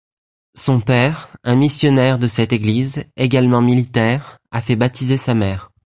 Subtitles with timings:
[0.55, 5.69] Son père, un missionnaire de cette église, également militaire, a fait baptiser sa mère.